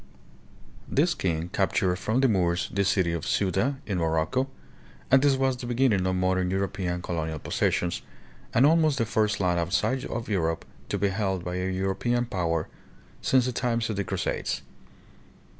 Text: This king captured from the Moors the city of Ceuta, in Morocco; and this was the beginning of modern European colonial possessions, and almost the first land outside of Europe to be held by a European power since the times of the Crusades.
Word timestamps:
This 0.87 1.13
king 1.13 1.49
captured 1.49 1.95
from 1.97 2.21
the 2.21 2.27
Moors 2.27 2.71
the 2.73 2.83
city 2.83 3.11
of 3.13 3.23
Ceuta, 3.23 3.75
in 3.85 3.99
Morocco; 3.99 4.49
and 5.11 5.21
this 5.21 5.35
was 5.35 5.57
the 5.57 5.67
beginning 5.67 6.07
of 6.07 6.15
modern 6.15 6.49
European 6.49 7.03
colonial 7.03 7.37
possessions, 7.37 8.01
and 8.51 8.65
almost 8.65 8.97
the 8.97 9.05
first 9.05 9.39
land 9.39 9.59
outside 9.59 10.03
of 10.05 10.27
Europe 10.27 10.65
to 10.89 10.97
be 10.97 11.09
held 11.09 11.43
by 11.45 11.57
a 11.57 11.69
European 11.69 12.25
power 12.25 12.67
since 13.21 13.45
the 13.45 13.51
times 13.51 13.91
of 13.91 13.95
the 13.95 14.03
Crusades. 14.03 14.63